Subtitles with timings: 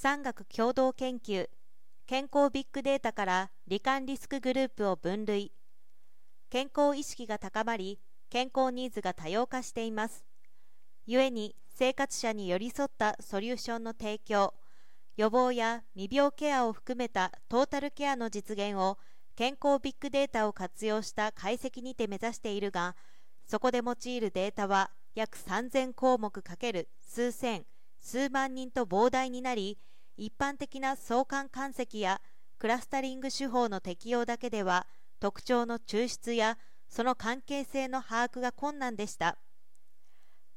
[0.00, 1.48] 産学共同研究
[2.06, 5.50] 健康ビッグデータから罹患リスクグループを分類。
[6.50, 7.98] 健康意識が高まり
[8.30, 10.24] 健康ニーズが多様化しています。
[11.08, 14.54] 故に生活者に寄り添ったソリューションの提供
[15.16, 18.98] 予防や未病ケアを含めたトータルケアの実現を
[19.34, 22.94] 健康ビッグデータを活用した解析にて目指しているが
[23.44, 27.66] そこで用いるデータは約3000項目かける数千
[27.98, 29.76] 数万人と膨大になり
[30.18, 32.20] 一般的な相関関積や
[32.58, 34.86] クラスタリング手法の適用だけでは
[35.20, 39.38] 特徴の抽出やその関係性の把握が困難でした。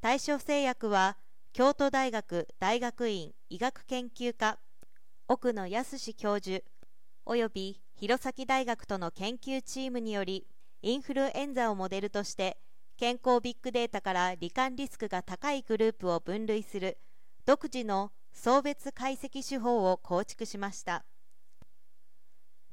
[0.00, 1.16] 大正製薬は
[1.52, 4.58] 京都大学大学院医学研究科
[5.28, 6.64] 奥野康教授
[7.24, 10.46] 及び弘前大学との研究チームにより
[10.82, 12.58] インフルエンザをモデルとして
[12.98, 16.98] 健康ビッグデータから罹患リスクが高いグループを分類する
[17.46, 21.06] 独自の送別解析手法を構築しました。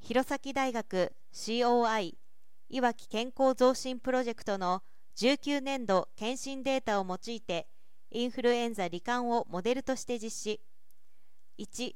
[0.00, 2.14] 弘前大学 COI
[2.68, 4.82] いわき健康増進プロジェクトの
[5.16, 7.68] 19年度検診データを用いて
[8.10, 10.60] インフルエンザ罹患をモデルとして実施。
[11.58, 11.94] 1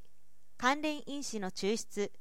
[0.57, 2.11] 関連因子の抽出。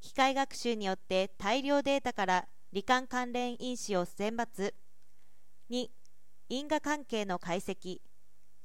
[0.00, 4.74] 機械学習によって大量データから罹患関連因子を選抜。
[5.70, 5.88] 2
[6.50, 8.00] 因果関係の解析。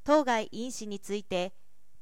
[0.03, 1.53] 当該因子について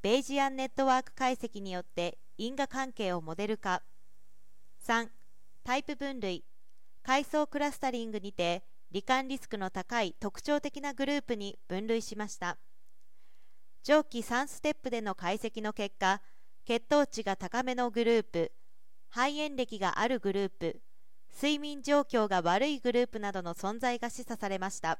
[0.01, 3.83] ベイジアンネットワーク解析によって因果関係をモデル化。
[4.83, 5.09] 3
[5.63, 6.43] タイプ分類。
[7.03, 12.57] 階層クラスタリングにて罹患リスクの高い特徴的なグループに分類しました。
[13.83, 16.19] 上記3ステップでの解析の結果
[16.65, 18.51] 血糖値が高めのグループ
[19.09, 20.81] 肺炎歴があるグループ
[21.31, 24.99] 睡眠状況が悪いグループなどの存在が示唆されました。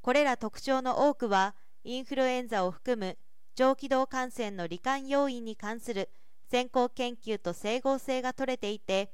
[0.00, 3.16] これら特徴の多くはインフルエンザを含む
[3.54, 6.08] 上気道感染の罹患要因に関する
[6.50, 9.10] 先行研究と整合性が取れていて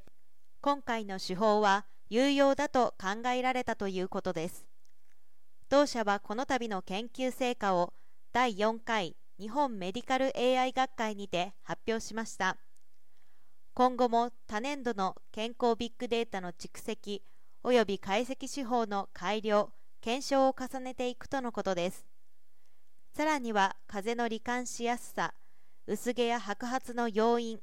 [0.61, 4.67] 今回の手法は有用だと考えられたということです。
[5.69, 7.93] 同社はこの度の研究成果を
[8.33, 12.57] 第4回日本メディカル AI 学会にて発表しました。
[13.75, 17.23] 今後も多年度の健康ビッグデータの蓄積
[17.63, 19.71] 及び解析手法の改良
[20.01, 22.08] 検証を重ねていくとのことです。
[23.15, 25.35] さらには風邪の罹患しやすさ
[25.87, 27.61] 薄毛や白髪の要因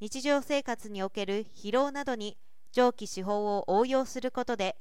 [0.00, 2.36] 日常生活における疲労などに
[2.72, 4.76] 上記手法を応用することで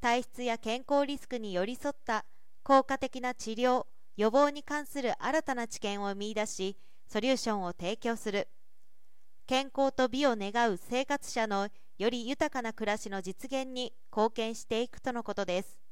[0.00, 2.24] 体質や健康リスクに寄り添った
[2.62, 3.86] 効果的な治療
[4.16, 6.76] 予防に関する新たな知見を見いだし
[7.06, 8.48] ソリューションを提供する。
[9.46, 15.85] 健康と美を願う生活者のより豊かな暮らしの実現に貢献していくとのことです。